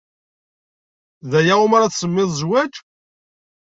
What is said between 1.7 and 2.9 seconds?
ara tsemmid zzwaj?